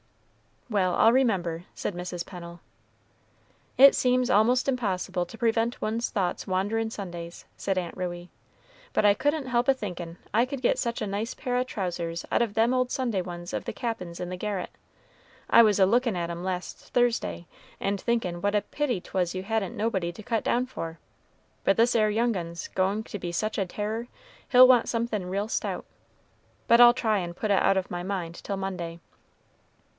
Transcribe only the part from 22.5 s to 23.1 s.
going